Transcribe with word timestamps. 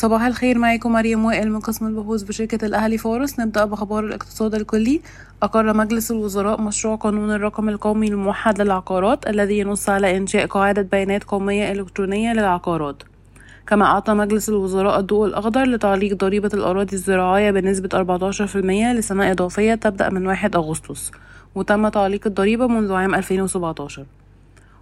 صباح 0.00 0.22
الخير 0.22 0.58
معاكم 0.58 0.92
مريم 0.92 1.24
وائل 1.24 1.52
من 1.52 1.60
قسم 1.60 1.86
البحوث 1.86 2.22
بشركة 2.22 2.66
الأهلي 2.66 2.98
فارس 2.98 3.40
نبدأ 3.40 3.64
بأخبار 3.64 4.04
الاقتصاد 4.04 4.54
الكلي. 4.54 5.00
أقر 5.42 5.72
مجلس 5.72 6.10
الوزراء 6.10 6.60
مشروع 6.60 6.96
قانون 6.96 7.30
الرقم 7.30 7.68
القومي 7.68 8.08
الموحد 8.08 8.62
للعقارات 8.62 9.26
الذي 9.26 9.58
ينص 9.58 9.88
على 9.88 10.16
إنشاء 10.16 10.46
قاعدة 10.46 10.82
بيانات 10.82 11.24
قومية 11.24 11.72
إلكترونية 11.72 12.32
للعقارات. 12.32 13.02
كما 13.66 13.84
أعطى 13.84 14.14
مجلس 14.14 14.48
الوزراء 14.48 15.00
الضوء 15.00 15.26
الأخضر 15.26 15.64
لتعليق 15.64 16.16
ضريبة 16.16 16.50
الأراضي 16.54 16.96
الزراعية 16.96 17.50
بنسبة 17.50 17.88
14% 17.94 18.92
لسنة 18.92 19.30
إضافية 19.30 19.74
تبدأ 19.74 20.10
من 20.10 20.26
1 20.26 20.56
أغسطس 20.56 21.10
وتم 21.54 21.88
تعليق 21.88 22.26
الضريبة 22.26 22.66
منذ 22.66 22.92
عام 22.92 23.14
2017 23.14 24.06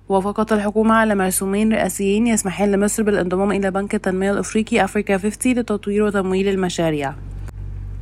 وافقت 0.08 0.52
الحكومة 0.52 0.94
على 0.94 1.14
مرسومين 1.14 1.72
رئاسيين 1.72 2.26
يسمحان 2.26 2.72
لمصر 2.72 3.02
بالانضمام 3.02 3.52
إلى 3.52 3.70
بنك 3.70 3.94
التنمية 3.94 4.32
الأفريقي 4.32 4.84
أفريكا 4.84 5.18
50 5.18 5.52
لتطوير 5.52 6.02
وتمويل 6.02 6.48
المشاريع. 6.48 7.14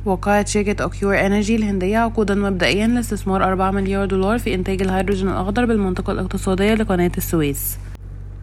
وقعت 0.05 0.47
شركة 0.47 0.83
أوكيور 0.83 1.25
إنرجي 1.25 1.55
الهندية 1.55 1.97
عقودا 1.97 2.35
مبدئيا 2.35 2.87
لاستثمار 2.87 3.43
4 3.43 3.71
مليار 3.71 4.05
دولار 4.05 4.39
في 4.39 4.53
إنتاج 4.53 4.81
الهيدروجين 4.81 5.27
الأخضر 5.27 5.65
بالمنطقة 5.65 6.11
الاقتصادية 6.11 6.73
لقناة 6.73 7.11
السويس. 7.17 7.77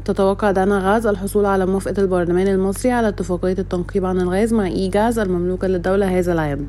تتوقع 0.05 0.51
دانا 0.51 0.79
غاز 0.79 1.07
الحصول 1.07 1.47
على 1.47 1.67
موافقة 1.67 2.03
البرلمان 2.03 2.49
المصري 2.49 2.93
على 2.93 3.09
اتفاقية 3.09 3.59
التنقيب 3.59 4.05
عن 4.05 4.21
الغاز 4.21 4.55
مع 4.55 4.67
إيجاس 4.67 5.19
المملوكة 5.19 5.69
للدولة 5.69 6.19
هذا 6.19 6.33
العام. 6.33 6.67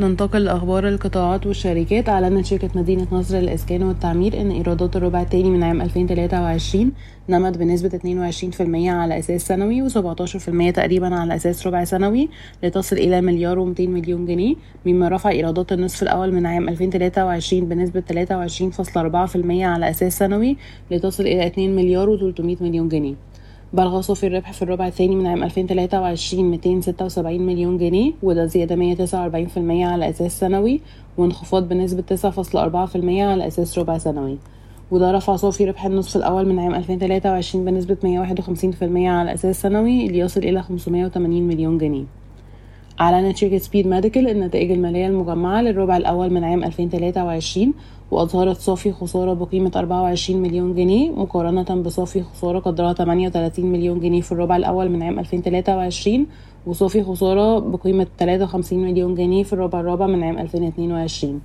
ننتقل 0.00 0.44
لأخبار 0.44 0.88
القطاعات 0.88 1.46
والشركات. 1.46 2.08
أعلنت 2.08 2.46
شركة 2.46 2.70
مدينة 2.74 3.06
نصر 3.12 3.36
للإسكان 3.36 3.82
والتعمير 3.82 4.40
إن 4.40 4.50
إيرادات 4.50 4.96
الربع 4.96 5.22
الثاني 5.22 5.50
من 5.50 5.62
عام 5.62 5.82
2023 5.82 6.92
نمت 7.28 7.58
بنسبة 7.58 7.88
22% 7.88 8.88
على 8.88 9.18
أساس 9.18 9.46
سنوي 9.46 9.88
و17% 9.88 10.72
تقريبا 10.74 11.14
على 11.14 11.36
أساس 11.36 11.66
ربع 11.66 11.84
سنوي 11.84 12.28
لتصل 12.62 12.96
إلى 12.96 13.20
مليار 13.20 13.56
و200 13.56 13.80
مليون 13.80 14.26
جنيه 14.26 14.54
مما 14.86 15.08
رفع 15.08 15.30
إيرادات 15.30 15.72
النصف 15.72 16.02
الأول 16.02 16.32
من 16.32 16.46
عام 16.46 16.68
2023 16.68 17.68
بنسبة 17.68 18.02
23.4% 18.10 19.50
على 19.50 19.90
أساس 19.90 20.18
سنوي 20.18 20.56
لتصل 20.90 21.22
إلى 21.22 21.46
2 21.46 21.76
مليار 21.76 22.18
و300 22.18 22.62
مليون 22.62 22.88
جنيه. 22.88 23.14
بلغ 23.74 24.00
صافي 24.00 24.26
الربح 24.26 24.52
في 24.52 24.62
الربع 24.62 24.86
الثاني 24.86 25.16
من 25.16 25.26
عام 25.26 25.42
2023 25.42 26.50
276 26.50 27.40
مليون 27.40 27.78
جنيه 27.78 28.12
وده 28.22 28.46
زيادة 28.46 28.96
149% 28.96 29.58
على 29.58 30.10
أساس 30.10 30.40
سنوي 30.40 30.80
وانخفاض 31.18 31.68
بنسبة 31.68 32.04
9.4% 32.16 32.56
على 33.06 33.46
أساس 33.46 33.78
ربع 33.78 33.98
سنوي. 33.98 34.38
وده 34.90 35.12
رفع 35.12 35.36
صافي 35.36 35.64
ربح 35.64 35.86
النصف 35.86 36.16
الأول 36.16 36.48
من 36.48 36.58
عام 36.58 36.74
2023 36.74 37.64
بنسبة 37.64 37.96
151% 38.02 38.82
على 39.06 39.34
أساس 39.34 39.60
سنوي 39.60 40.08
ليصل 40.08 40.40
إلى 40.40 40.62
580 40.62 41.42
مليون 41.42 41.78
جنيه. 41.78 42.04
أعلنت 43.00 43.36
شركة 43.36 43.58
سبيد 43.58 43.86
ميديكال 43.86 44.28
النتائج 44.28 44.70
المالية 44.70 45.06
المجمعة 45.06 45.62
للربع 45.62 45.96
الأول 45.96 46.30
من 46.30 46.44
عام 46.44 46.64
2023 46.64 47.74
وأظهرت 48.10 48.56
صافي 48.56 48.92
خسارة 48.92 49.32
بقيمة 49.32 49.72
24 49.76 50.42
مليون 50.42 50.74
جنيه 50.74 51.10
مقارنة 51.10 51.82
بصافي 51.82 52.22
خسارة 52.22 52.58
قدرها 52.58 52.92
38 52.92 53.66
مليون 53.66 54.00
جنيه 54.00 54.20
في 54.20 54.32
الربع 54.32 54.56
الأول 54.56 54.90
من 54.90 55.02
عام 55.02 55.18
2023 55.18 56.26
وصافي 56.66 57.02
خسارة 57.02 57.58
بقيمة 57.58 58.06
53 58.18 58.78
مليون 58.78 59.14
جنيه 59.14 59.42
في 59.42 59.52
الربع 59.52 59.80
الرابع 59.80 60.06
من 60.06 60.22
عام 60.24 60.38
2022 60.38 61.40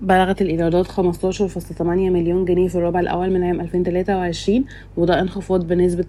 بلغت 0.00 0.42
الإيرادات 0.42 0.86
15.8 0.86 1.82
مليون 1.82 2.44
جنيه 2.44 2.68
في 2.68 2.74
الربع 2.74 3.00
الأول 3.00 3.30
من 3.30 3.44
عام 3.44 3.60
2023 3.60 4.64
وده 4.96 5.20
انخفاض 5.20 5.66
بنسبة 5.66 6.04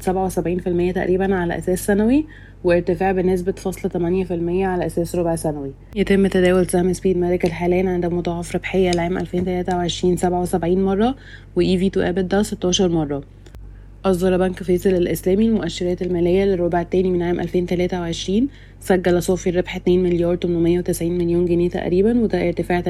77% 0.92 0.96
تقريبا 0.96 1.36
على 1.36 1.58
أساس 1.58 1.86
سنوي 1.86 2.26
وارتفاع 2.64 3.12
بنسبة 3.12 3.52
فاصلة 3.52 3.92
8% 4.26 4.32
على 4.66 4.86
أساس 4.86 5.16
ربع 5.16 5.36
سنوي. 5.36 5.72
يتم 5.96 6.28
تداول 6.28 6.68
سهم 6.68 6.94
سبيد 6.94 7.18
ميديكال 7.18 7.52
حاليا 7.52 7.90
عند 7.90 8.06
مضاعف 8.06 8.56
ربحية 8.56 8.92
لعام 8.92 9.18
2023 9.18 10.18
77 10.18 10.84
مرة 10.84 11.16
و 11.56 11.61
EV 11.61 11.90
to 11.98 12.14
EBITDA 12.14 12.42
16 12.42 12.90
مرة. 12.90 13.23
أصدر 14.12 14.38
بنك 14.38 14.64
فيصل 14.64 14.90
الإسلامي 14.90 15.45
المؤشرات 15.45 16.02
المالية 16.02 16.45
للربع 16.45 16.82
الثاني 16.82 17.12
من 17.12 17.22
عام 17.22 17.40
2023 17.40 18.48
سجل 18.80 19.23
صافي 19.23 19.50
الربح 19.50 19.76
2 19.76 20.04
مليار 20.04 20.36
890 20.36 21.18
مليون 21.18 21.45
جنيه 21.45 21.70
تقريبا 21.70 22.20
وده 22.20 22.48
ارتفاع 22.48 22.82
43% 22.82 22.86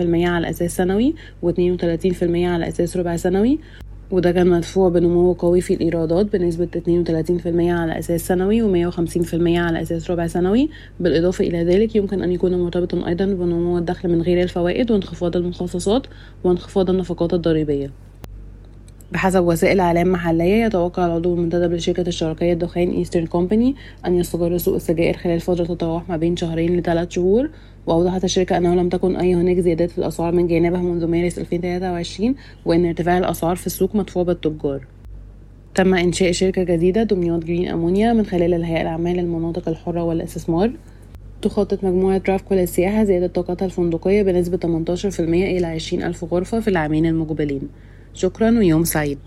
على 0.00 0.50
أساس 0.50 0.76
سنوي 0.76 1.14
و32% 1.44 2.22
على 2.22 2.68
أساس 2.68 2.96
ربع 2.96 3.16
سنوي 3.16 3.58
وده 4.10 4.32
كان 4.32 4.46
مدفوع 4.46 4.88
بنمو 4.88 5.32
قوي 5.32 5.60
في 5.60 5.74
الإيرادات 5.74 6.36
بنسبة 6.36 6.68
32% 6.76 7.46
على 7.46 7.98
أساس 7.98 8.26
سنوي 8.26 8.90
و150% 8.90 9.34
على 9.34 9.82
أساس 9.82 10.10
ربع 10.10 10.26
سنوي. 10.26 10.70
بالإضافة 11.00 11.44
إلى 11.44 11.64
ذلك 11.64 11.96
يمكن 11.96 12.22
أن 12.22 12.32
يكون 12.32 12.62
مرتبطا 12.62 13.08
أيضا 13.08 13.24
بنمو 13.24 13.78
الدخل 13.78 14.08
من 14.08 14.22
غير 14.22 14.42
الفوائد 14.42 14.90
وانخفاض 14.90 15.36
المخصصات 15.36 16.06
وانخفاض 16.44 16.90
النفقات 16.90 17.34
الضريبية. 17.34 18.07
بحسب 19.12 19.44
وسائل 19.44 19.80
إعلام 19.80 20.12
محلية 20.12 20.64
يتوقع 20.64 21.06
العضو 21.06 21.34
المنتدب 21.34 21.72
لشركة 21.72 22.08
الشرقية 22.08 22.52
للدخان 22.52 22.90
Eastern 22.90 23.26
Company 23.26 23.74
أن 24.06 24.18
يستقر 24.18 24.58
سوق 24.58 24.74
السجائر 24.74 25.16
خلال 25.16 25.40
فترة 25.40 25.64
تتراوح 25.64 26.08
ما 26.08 26.16
بين 26.16 26.36
شهرين 26.36 26.76
لثلاث 26.76 27.10
شهور. 27.10 27.50
وأوضحت 27.86 28.24
الشركة 28.24 28.56
أنه 28.56 28.74
لم 28.74 28.88
تكن 28.88 29.16
أي 29.16 29.34
هناك 29.34 29.58
زيادات 29.58 29.90
في 29.90 29.98
الأسعار 29.98 30.34
من 30.34 30.46
جانبها 30.46 30.80
منذ 30.80 31.06
مارس 31.06 31.38
2023 31.38 32.34
وأن 32.64 32.86
ارتفاع 32.86 33.18
الأسعار 33.18 33.56
في 33.56 33.66
السوق 33.66 33.96
مدفوع 33.96 34.22
بالتجار. 34.22 34.86
تم 35.74 35.94
إنشاء 35.94 36.32
شركة 36.32 36.62
جديدة 36.62 37.02
دمياط 37.02 37.44
جرين 37.44 37.68
أمونيا 37.68 38.12
من 38.12 38.26
خلال 38.26 38.54
الهيئة 38.54 38.82
العامة 38.82 39.12
للمناطق 39.12 39.68
الحرة 39.68 40.02
والاستثمار. 40.02 40.72
تخطط 41.42 41.84
مجموعة 41.84 42.22
رافكو 42.28 42.54
للسياحة 42.54 43.04
زيادة 43.04 43.26
طاقتها 43.26 43.66
الفندقية 43.66 44.22
بنسبة 44.22 44.56
18% 44.56 45.20
إلى 45.20 45.66
20 45.66 46.02
ألف 46.02 46.24
غرفة 46.24 46.60
في 46.60 46.68
العامين 46.68 47.06
المقبلين. 47.06 47.68
شكرا 48.18 48.50
ويوم 48.50 48.84
سعيد. 48.84 49.18